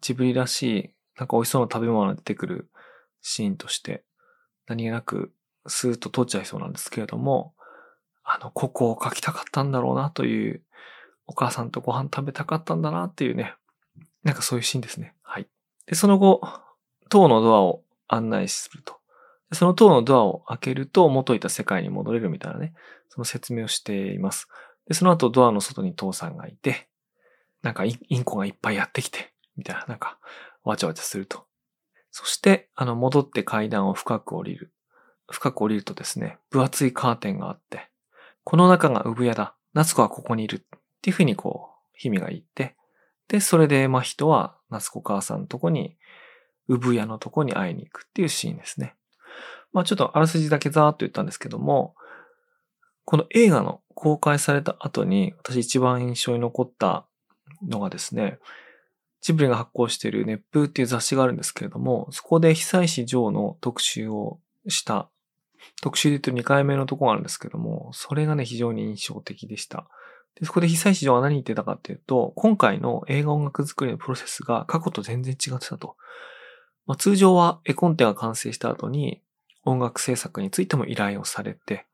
[0.02, 2.70] ジブリらしい、なんか美味しそうな食べ物が出てくる
[3.22, 4.04] シーンとして、
[4.68, 5.32] 何気なく
[5.68, 7.54] スーッと通っちゃいそうなんですけれども、
[8.24, 10.64] あの、ここを書きたかったんだろうなという、
[11.28, 13.56] お母さんとご飯食べたかったんだなっていうね、
[14.26, 15.14] なんかそういうシーンですね。
[15.22, 15.48] はい。
[15.86, 16.42] で、その後、
[17.10, 18.98] 塔のドアを案内すると。
[19.54, 22.74] その塔のドアを開けると元いた世界に戻れるみたいなね、
[23.10, 24.48] その説明をしています。
[24.88, 26.90] で、その後ドアの外に父さんがいて、
[27.62, 30.18] なんかインコがいっぱいやってきて、みたいな、なんか、
[30.64, 31.46] わちゃわちゃすると。
[32.12, 34.74] そして、あの、戻って階段を深く降りる。
[35.32, 37.90] 深く降りるとですね、分厚いカーテンがあって、
[38.44, 39.56] この中が産屋だ。
[39.74, 40.58] 夏子はここにいる。
[40.58, 42.76] っていうふうにこう、日々が言って、
[43.28, 45.98] で、それで、ま人は夏子母さんのとこに、
[46.68, 48.96] 産屋のとこに会いに行くっていうシーンですね。
[49.74, 51.96] まあちょっとあらすじだけざーっと言ったんですけども、
[53.04, 57.06] この映画の公開された後に私一番印象に残った
[57.68, 58.40] のがですね、
[59.22, 65.10] ジブリが発行している熱風っていう雑誌があるんですけれども、そこで久石譲の特集をした
[65.82, 69.88] 特集で言うと2回目のとこがあるんですけども、それがね、非常に印象的でした。
[70.40, 75.96] でそこで被災市場は何言ってたかっていうと、今回の映画音楽作りのプロセスが過去と全然違ってたと。
[76.86, 79.22] まあ、通常は絵コンテが完成した後に
[79.64, 81.86] 音楽制作についても依頼をされて、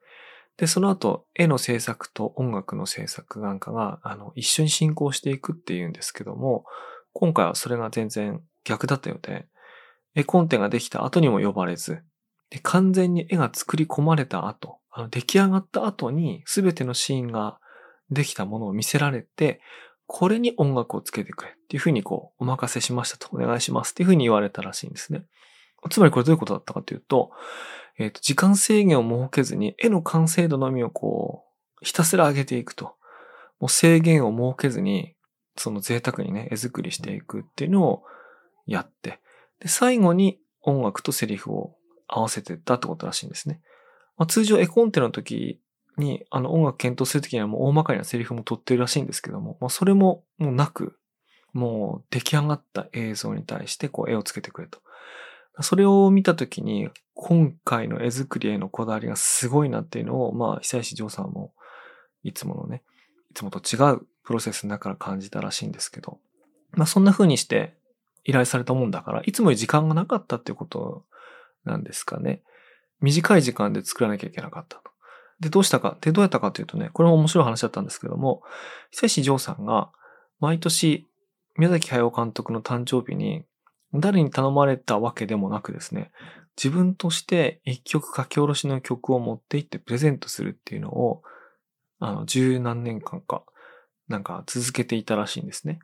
[0.57, 6.65] で、その後、絵の制作と音楽の制作なんかが、あの、一緒に進行していくっていうんですけども、
[7.13, 9.47] 今回はそれが全然逆だったようで、
[10.13, 12.03] 絵コンテができた後にも呼ばれず、
[12.49, 17.59] で、完全に絵が作り込まれた後、あの出来上がった後に全てのシーンが
[18.11, 19.61] できたものを見せられて、
[20.05, 25.23] これに音楽をつけてくれっていうふうにこう、お任せしましたと、お願いしますっていうふうに言われたらしいんですね。
[25.89, 27.31] つまりこれどういうことだったかというと、
[27.97, 31.45] えっ、ー、と、時間制限を設けずに絵の完成度のみをこ
[31.81, 32.95] う、ひたすら上げていくと。
[33.59, 35.15] もう制限を設けずに、
[35.55, 38.03] その贅沢にね、絵作りしていくっていうのを
[38.65, 39.19] やって、
[39.59, 41.75] で、最後に音楽とセリフを
[42.07, 43.61] 合わせてったってことらしいんですね。
[44.17, 45.59] まあ、通常絵コンテの時
[46.01, 50.97] に、あの音楽検討するときにはもう大まかなセリフも取ってるらしいんですけども、まあ、それももうなく、
[51.53, 54.79] もう出来上がった映像に対してこう絵をつけてくれと。
[55.61, 61.53] それを見たときに、今回の絵作りへのこだわりがすごいなっていうのを、まあ、久石譲さんも、
[62.23, 62.83] いつものね、
[63.29, 66.19] いつもと違うプロセスの中から感じたらしいんですけど、
[66.71, 67.73] まあ、そんな風にして
[68.23, 71.05] 依頼されたもんだから、いつもより時間がなかったっていうこと
[71.65, 72.41] なんですかね。
[73.01, 74.90] 短い時間で作らなきゃいけなかったと。
[75.41, 75.97] で、どうしたか。
[76.01, 78.43] で、どうやったかというとね、これも面白い話だったんですけども、
[78.91, 79.91] 久石譲さんが
[80.39, 81.07] 毎年
[81.57, 83.43] 宮崎駿監督の誕生日に
[83.93, 86.11] 誰に頼まれたわけでもなくですね、
[86.55, 91.23] 自分として一曲書き下ろしの曲を持って行ってプレゼントするっていうのを、
[91.99, 93.43] あの、十何年間か、
[94.07, 95.79] なんか続けていたらしいんですね。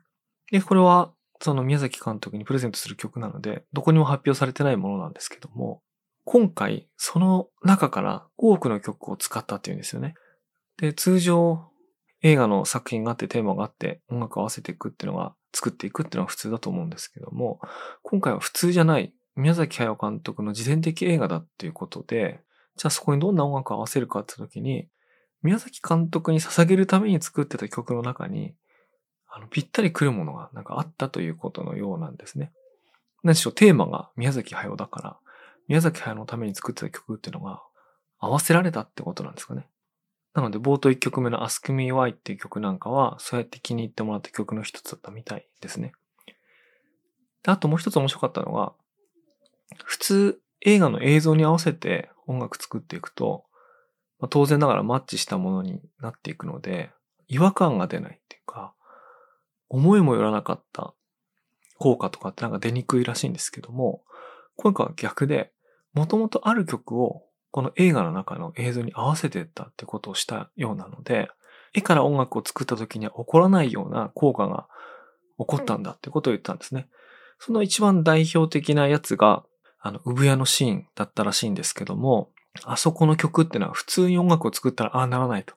[0.52, 5.82] で、これはその宮崎監督にプレゼントする曲なので、どこにも発表されてないものなんですけども、
[6.30, 10.12] 今回、その中から多くの曲を使ったっていうんですよね。
[10.76, 11.70] で、通常、
[12.20, 17.60] 映画の作品があってテーマがあって音楽を合わせていくっていうのが、作っていくっていうのは普通だと思うんですけども、
[18.02, 22.42] 今回は普通じゃない、宮崎駿監督の自伝的映画だっていうことで、
[22.76, 24.86] じゃあそこにどんな音楽を合わせるかって時に、
[25.40, 28.54] 宮崎監督に捧げるために作ってた曲の中に、
[29.30, 32.52] あの、ぴったり来るものがなんかあったということのようなんですね。
[33.22, 35.18] 何でしょう、テーマが宮崎駿だから、
[35.68, 37.62] 宮崎駿のために作ってた曲っていうのが
[38.18, 39.68] 合わせられたってことなんですかね。
[40.34, 45.92] なので、冒頭1曲目の Ask Me Why っていう曲なんかは、そうやって気に入ってもらった曲の一つだったみたいですね。
[47.42, 48.72] であともう一つ面白かったのが、
[49.84, 53.44] 普通映画の映像に合わせて音楽作っていくと、
[54.18, 56.90] まあ、当然ながらマッチしたものになっていくので、
[57.28, 58.74] 違和感が出ないっていうか、
[59.68, 60.94] 思いもよらなかった
[61.78, 64.02] 効果とかってなんか出にくいらしいんですけども、
[64.56, 65.52] 今回は逆で、
[65.98, 71.28] もともとある曲をこの映画の中の映像に合わせてったってことをしたようなので、
[71.74, 74.68] 絵から音楽を作った時には起こらないような効果が
[75.38, 76.88] 起こったんだってことを言ったんですね。
[77.40, 79.44] その一番代表的なやつが、
[79.80, 82.30] あの、産屋のシーンだったらしいんですけども、
[82.62, 85.54] あそこの曲ってのは普通に音楽を作ったらああならないと。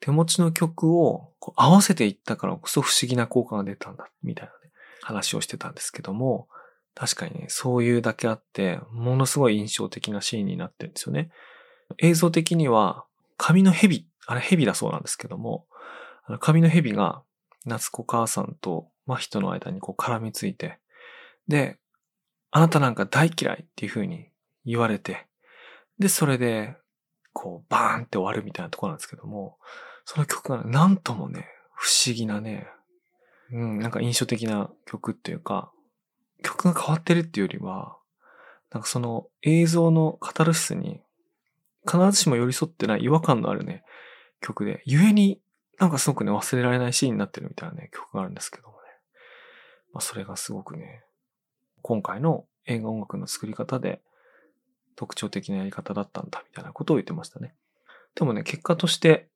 [0.00, 4.72] 手持ちの曲を合わせていったからこそ不思議な効果が出たんだ、みたいなね、
[5.02, 6.48] 話をしてたんですけども、
[6.96, 11.30] 確かにね、そういうだけあって、ものすごい印象的なシーンになってるんですよね。
[11.98, 13.04] 映像的には、
[13.36, 15.66] 髪の蛇、あれ蛇だそうなんですけども、
[16.24, 17.22] あの髪の蛇が
[17.66, 20.78] 夏子母さんと真人の間にこう絡みついて、
[21.48, 21.78] で、
[22.50, 24.30] あなたなんか大嫌いっていう風に
[24.64, 25.26] 言われて、
[25.98, 26.76] で、それで、
[27.34, 29.58] こう、バーンって終わるみたいなとこなんですけども、
[30.06, 32.66] その曲がなんともね、不思議なね、
[33.52, 35.70] うん、なんか印象的な曲っていうか、
[36.42, 37.96] 曲が変わってるっていうよりは、
[38.70, 41.00] なんかその映像のカタルシスに
[41.86, 43.84] 必ずしも寄り添ってない違和感のあるね、
[44.40, 45.40] 曲で、故に
[45.78, 48.78] なんかすごくね、忘れられないシーンになってるみたいなね、曲があるんですけどもね。
[49.92, 51.04] まあそれがすごくね、
[51.82, 54.00] 今回の映画音楽の作り方で
[54.96, 57.54] 特徴的なやり方だったんだみたいなことを言ってましたね。
[58.14, 59.28] でもね、結果として、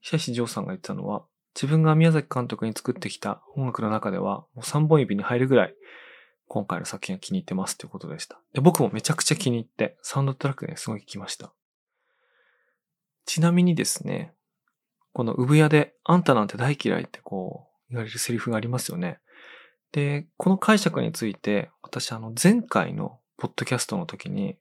[0.00, 5.74] 久石譲さんが言ってたのは、自分が宮崎監督に作ってきた音楽の中では、もう3本指に入るぐらい、
[6.54, 8.38] 今回の作品が気に入ってますということでした。
[8.52, 11.52] で、僕もめちゃくちゃ気に入って、サウンドトラックね、すごい聞きました。
[13.26, 14.34] ちなみにですね、
[15.12, 19.18] この産屋で、あんたなんて大嫌いってこう、言われるセリフがありますよね。
[19.90, 24.56] で、この解釈について、私あの前回のポッドキャストの時に、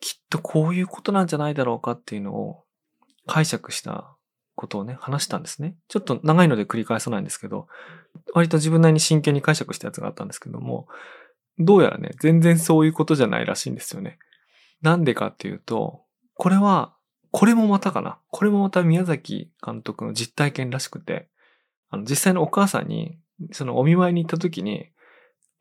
[0.00, 2.64] きっとこういうことなんじゃないだろうかっていうのを
[3.28, 4.16] 解釈した
[4.56, 5.76] ことをね、話したんですね。
[5.86, 7.68] ちょっと長いので繰り返さないんですけど、
[8.34, 10.88] 割と自分なりに真剣に解釈したやつがあったんですけども、
[11.60, 14.18] どうやらね、全然そういうことじゃないらしいんですよね。
[14.82, 16.02] なんでかっていうと、
[16.34, 16.94] これは、
[17.30, 18.18] これもまたかな。
[18.30, 21.28] これもまた宮崎監督の実体験らしくて、
[21.90, 23.18] あの、実際のお母さんに、
[23.52, 24.88] そのお見舞いに行った時に、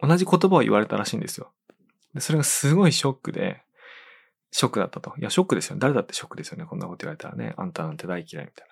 [0.01, 1.51] 同じ言葉を言われたらしいんですよ。
[2.13, 3.61] でそれがすごいショックで、
[4.51, 5.13] ショックだったと。
[5.17, 5.79] いや、ショックですよね。
[5.81, 6.65] 誰だってショックですよね。
[6.65, 7.53] こんなこと言われたらね。
[7.57, 8.67] あんたなんて大嫌いみたい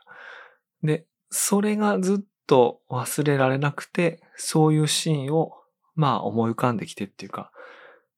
[0.81, 0.93] な。
[0.93, 5.53] で、それがずっと忘れられなくて、そういうシーンを、
[5.97, 7.51] まあ思い浮かんできてっていうか、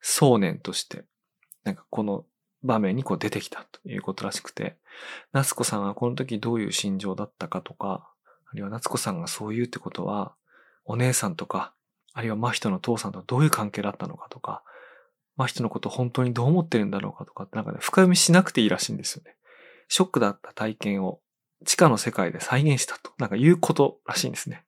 [0.02, 1.06] 想念として、
[1.63, 2.26] なんかこの
[2.62, 4.76] 場面にこう出てきたということらしくて、
[5.32, 8.12] 夏子さんがこの時どういう心情だったかとか、
[8.52, 10.36] あるいは夏子さんがそう言うってことは、
[10.86, 11.74] お姉さんとか、
[12.13, 14.63] あるいは真人の父さんとどういう関係だったのかとか、
[15.38, 19.36] 真人のこと本当にどう思ってるんだろうかとかってなんかね、深読みしなくていいらしいんですよね。
[19.88, 21.22] ショックだった体験を
[21.65, 24.65] 地下の世界で再現したと、なんか言うことらしいんですね。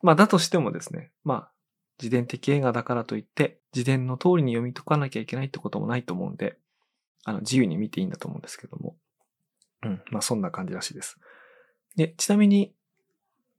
[0.00, 1.50] まあだとしてもですね、まあ
[2.00, 6.56] 自伝的映画だからといって、自伝の通りに読み解かなきゃいけないってこともないと思うんで、
[7.24, 8.96] あの自由に見ていいんだと思うんですけども。
[9.82, 11.18] うん、まあそんな感じらしいです。
[11.96, 12.72] で、ちなみに、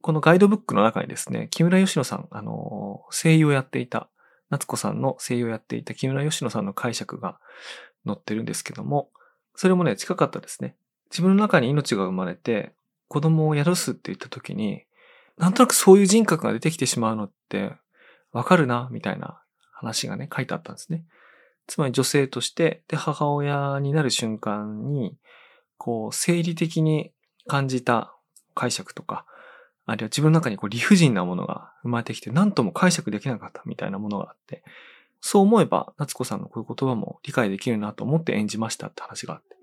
[0.00, 4.08] このガイドブックの中にですね、木村義乃さん、あの、声優をやっていた
[4.48, 7.38] 夏子さんの声優をやっていた木村義乃さんの解釈が
[8.06, 9.10] 載ってるんですけども、
[9.54, 10.74] それもね、近かったですね。
[11.10, 12.72] 自分の中に命が生まれて、
[13.08, 14.84] 子供を宿すって言った時に、
[15.36, 17.72] なんとなくそういう人格が出てきてしまうのって、
[18.32, 19.40] わかるな、みたいな
[19.72, 21.04] 話がね、書いてあったんですね。
[21.66, 25.16] つまり女性として、で、母親になる瞬間に、
[25.78, 27.12] こう、生理的に
[27.46, 28.14] 感じた
[28.54, 29.24] 解釈とか、
[29.86, 34.62] あるいは自分の中にこう理不尽なものが生まれてきて、何とも解釈できなかったみたいなものがあって、
[35.20, 39.56] そう思えば、夏子さんのこういう言葉も理解できるなと思って演じましたって話があって。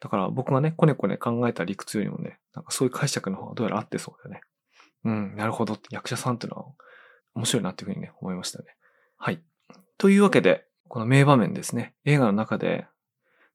[0.00, 4.40] だから僕がね、こねこね考えた理屈よりもね、なんかそういう解釈の方がどうやらあってそうだよね。
[5.04, 6.66] うん、なるほどって役者さんっていうのは
[7.34, 8.64] 面白いなっていうふうにね、思いましたね。
[9.16, 9.40] はい。
[9.98, 11.94] というわけで、この名場面ですね。
[12.04, 12.86] 映画の中で、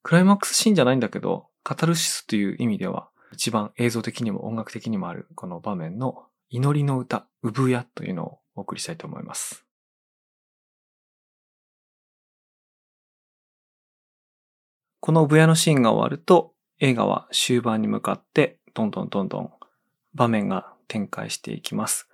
[0.03, 9.65] クライマックスシーンじゃないんだけど、カタルシスという意味では、一番映像的にも音楽的にもあるこの場面の祈りの歌、産屋というのをお送りしたいと思います。
[14.99, 19.51] この産屋のシーンが終わると映画は終盤に向かってどんどんどんどん
[20.13, 22.09] 場面が展開していきます。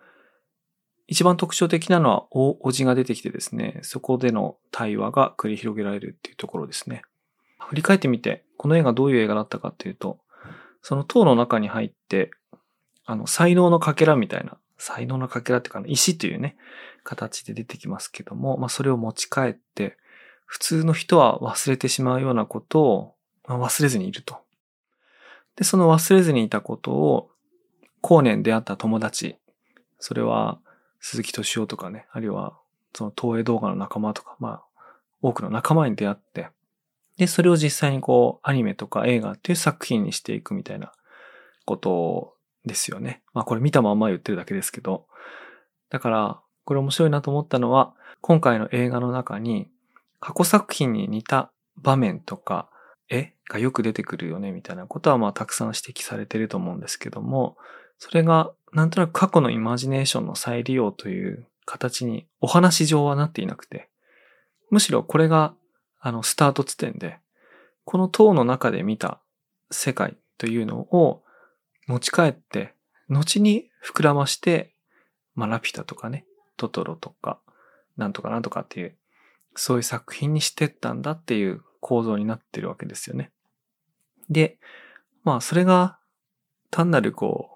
[1.13, 7.03] 一番特徴的なのは大おじが出てきてですね、そこでの対話が繰り広げられるっていうところですね。
[7.59, 10.17] 振り返ってみて、この映画どういう映画だったかっていうと、
[10.81, 12.31] その塔の中に入って、
[13.05, 16.57] あの、才能のかけらみたいな、才能のかけらっていうか、石というね、
[17.03, 19.97] 形で出てきますけども、まあそれを持ち帰って、
[20.47, 23.15] 普通の人は忘れてしまうようなことを、
[23.47, 24.37] まあ、忘れずにいると。
[25.57, 27.29] で、その忘れずにいたことを、
[28.01, 29.37] 後年出会った友達、
[29.99, 30.59] それは
[31.05, 32.57] 鈴木敏夫とかね、あるいは
[32.95, 34.63] その東映動画の仲間とか、まあ、
[35.21, 36.47] 多くの仲間に出会って、
[37.17, 40.93] で、それを実際にこう、アニメとか映画っていう作品にしていくみたいな
[41.65, 42.35] こと
[42.65, 43.21] ですよね。
[43.33, 45.05] まあこれ見たまんま言ってるだけですけど。
[45.89, 49.69] だから、これ面白いなと思ったのは、今回の映画の中に、
[50.21, 52.69] 過去作品に似た場面とか、
[53.09, 57.57] 絵がよく出てくるよね、みたいなことはまあたくさん指摘されてると思うんですけども、
[57.99, 63.89] それがなんとなく過去のイマジネーションの再利用という形にお話上はなっていなくて、
[64.69, 65.53] むしろこれが
[66.05, 67.17] あの、スタート地点で、
[67.85, 69.21] この塔の中で見た
[69.71, 71.23] 世界というのを
[71.87, 72.73] 持ち帰って、
[73.07, 74.75] 後に膨らまして、
[75.33, 76.25] まあ、ラピュタとかね、
[76.57, 77.39] トトロとか、
[77.95, 78.97] なんとかなんとかっていう、
[79.55, 83.31] そういう作品にしてったんだっていう構造になってるわけですよね。
[84.29, 84.57] で、
[85.23, 85.99] まあそれが
[86.69, 87.52] 単なるこう、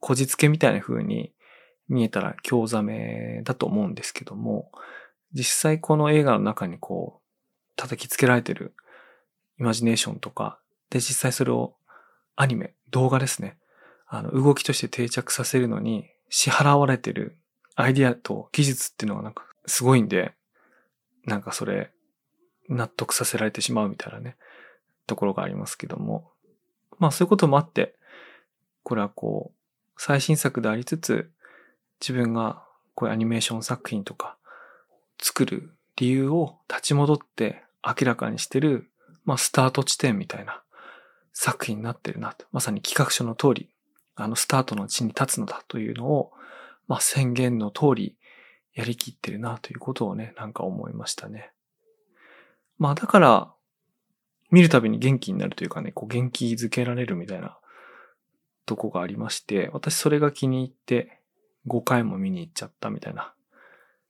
[0.00, 1.32] こじつけみたいな風に
[1.88, 4.70] 見えたら興ざめだと思うんですけども、
[5.32, 7.28] 実際この映画の中にこう、
[7.76, 8.74] 叩きつけられてる
[9.58, 10.58] イマジネーションとか、
[10.90, 11.74] で実際それを
[12.36, 13.58] アニメ、動画ですね。
[14.06, 17.38] あの、動きとして定着させるのに支払われてる
[17.76, 20.32] アイディアと技術っていうのがなんかすごいんで、
[21.26, 21.90] なんかそれ、
[22.68, 24.36] 納得させられてしまうみたいなね、
[25.06, 26.30] ところがありますけども。
[26.98, 27.94] まあそういうこともあって、
[28.82, 29.59] これはこう、
[30.02, 31.30] 最新作でありつつ、
[32.00, 34.38] 自分がこういうアニメーション作品とか
[35.20, 38.90] 作る理由を立ち戻って明らかにしてる、
[39.26, 40.62] まあスタート地点みたいな
[41.34, 42.46] 作品になってるなと。
[42.50, 43.68] まさに企画書の通り、
[44.14, 46.32] あのスタートの地に立つのだというのを、
[46.88, 48.16] まあ宣言の通り
[48.72, 51.52] やりきってるなということをね、なんか思いましたね。
[52.78, 53.52] まあだから、
[54.50, 57.59] 見るたびに元気になるというかね、こう元気づけられるみたいな
[58.70, 61.18] とこがありまして、私それが気に入って
[61.66, 63.34] 5回も見に行っちゃったみたいな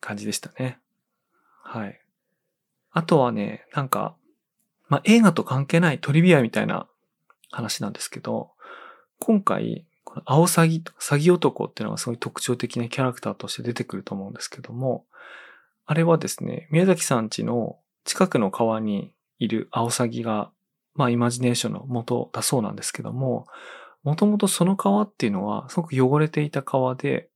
[0.02, 0.78] 感じでしたね。
[1.62, 1.98] はい。
[2.90, 4.14] あとはね、なんか、
[4.90, 6.86] まあ、映画と関係ないトリビアみたいな
[7.50, 8.50] 話なんですけど、
[9.18, 15.06] 今回、この青サギ、サギ男っていうのがすごい特徴的なキャラクターとして出てくると思うんですけども、
[15.86, 20.50] あれはですね、宮崎さん家の近くの川にいるアオサギが、
[20.94, 23.46] まあイマジネーションの元だそうなんですけども、
[24.02, 27.28] もともとその川っていうのはすごく汚れていた川で、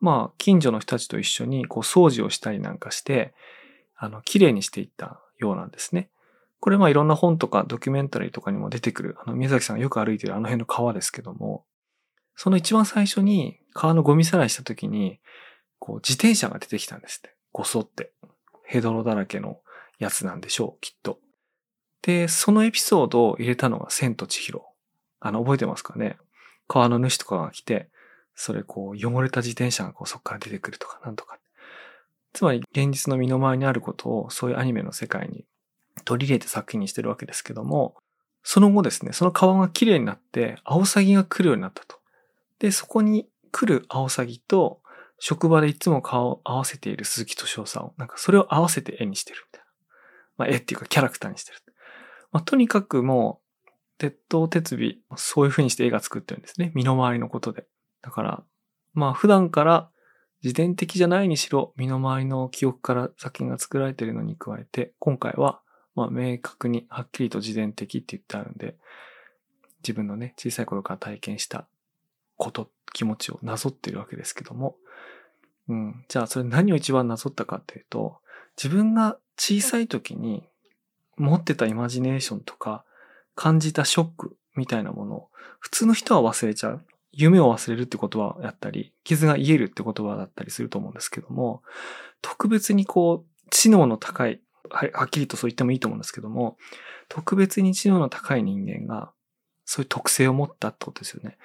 [0.00, 3.34] まあ近所の人たちと一緒にこう掃除をしたりなんかして、
[3.96, 6.10] あの、綺麗にしていったようなんですね。
[6.60, 11.64] これまあいろんな本とかドキュメンタリーとかにも出てくる、あの宮崎さんがよく歩いてるあの辺の川ですけども、
[12.36, 15.18] その一番最初に川のゴミさらいした時に、
[15.78, 17.34] こう自転車が出てきたんですって。
[17.52, 18.12] ごそって。
[18.64, 19.60] ヘドロだらけの
[19.98, 21.18] やつなんでしょう、きっと。
[22.02, 24.64] で、そのエピソードを入れたのが千と千尋。
[25.20, 26.16] あの、覚えてますかね？
[26.66, 27.88] 川の主とかが来て、
[28.34, 31.38] それこう、汚れた自転車がこうそこから出てくるとか、なんとか。
[32.32, 35.44] つまり、現実の身の回りにあることを、そういうアニメの世界に
[36.04, 37.96] 取り入れて作品にしてるわけですけども、
[38.42, 41.96] その後ですね、その川が綺麗になって、アオサギが来るようになったと。
[42.58, 44.80] で、そこに来るアオサギと、
[45.18, 49.66] 職場でいつも顔を合わせている鈴木敏夫さんを、なんかそれを合わせて絵にしてるみたいな。
[50.36, 51.58] まあ、絵っていうかキャラクターにしてる。
[52.30, 53.47] まあ、とにかくもう、
[53.98, 56.72] 鉄頭鉄尾、そういう風にして絵が作ってるんですね。
[56.74, 57.66] 身の回りのことで。
[58.02, 58.42] だから、
[58.94, 59.90] まあ普段から
[60.42, 65.60] 自伝的じゃないにしろ、身の回りの記憶から作品が作られているのに加えて、今回は、
[65.94, 68.76] まあ明確にはっきりと自伝的って言ってあるんで、
[69.82, 71.66] 自分のね、小さい頃から体験した
[72.36, 74.76] こと、気持ちをなぞってるわけですけども、
[75.68, 76.04] うん。
[76.08, 78.18] じゃあ、それ何を一番なぞったかっていうと、
[78.56, 80.48] 自分が小さい時に
[81.16, 82.84] 持ってたイマジネーションとか、
[83.38, 85.28] 感じたショックみたいなものを、
[85.60, 86.84] 普通の人は忘れちゃう。
[87.12, 91.62] 夢を忘れるって言葉やったり、傷が癒えるって言葉だったりすると思うんですけども、
[92.20, 96.56] 特別にこう、知能の高い、はっきりとそう言ってもいいと思うんですけども、
[97.08, 99.12] 特別に知能の高い人間が、
[99.64, 101.38] そういう特性を持ったってことですよね。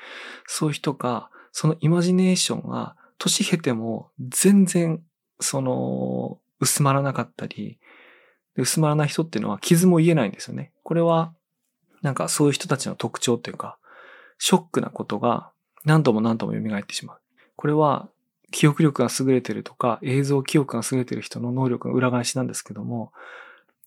[0.48, 5.04] そういう人が、そのイマジネーションが、年経ても全然、
[5.40, 7.78] その、薄まらなかったり、
[8.56, 10.72] 薄まらない人っていうのは傷も癒えないんですよね。
[10.82, 11.36] これは、
[12.04, 13.78] なんかそういう人たちの特徴というか、
[14.38, 15.52] ショックなことが
[15.86, 17.18] 何度も何度も蘇ってしまう。
[17.56, 18.10] これは、
[18.52, 23.12] 記憶力が優れてるとか、映像記憶が優れてる人の能力の裏返しなんですけども、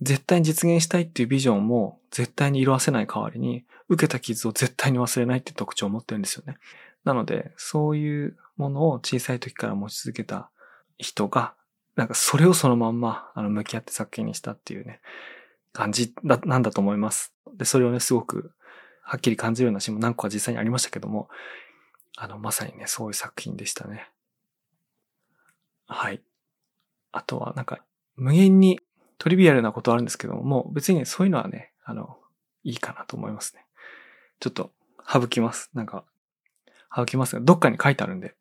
[0.02, 6.56] 絶対に実現したいっていうビジョンも絶対に色あせない代わりに、受けた傷を絶対に忘れないっていう特徴を持ってるんですよね。
[7.04, 10.50] なので、そういうものを小さい時から持ち続けた
[10.98, 11.54] 人が、
[11.94, 15.00] なんかそれをそのまんま、あの、向き合って作品にしたっていうね、
[15.76, 17.34] 感じだ、なんだと思います。
[17.54, 18.54] で、それをね、すごく、
[19.02, 21.28] はっきり感じるようなシーンも何個か実際にありましたけども、
[22.16, 24.10] あの、まさにね、そういう作品でしたね。
[25.86, 26.22] はい。
[27.12, 27.84] あとは、なんか、
[28.16, 28.80] 無限に
[29.18, 32.16] トリビアルなことあるんですけども、もう別にそういうのはね、あの、
[32.64, 33.66] いいかなと思いますね。
[34.40, 34.72] ちょっと、
[35.06, 35.70] 省きます。
[35.74, 36.04] なんか、
[36.94, 38.34] 省きますが、どっかに書いてあるんで、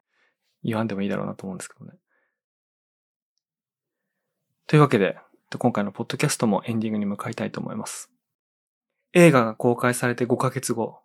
[0.63, 1.91] 言わんでもいいだろうなと思うんですけどね。
[4.67, 5.19] というわけで、
[5.57, 8.11] 今回のポッドキャストもエンディングに向かいたいと思います。
[9.13, 10.99] 映画が公開されて5ヶ月後、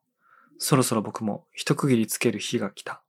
[0.58, 3.02] そろそろ僕も一区切りつける日が来た。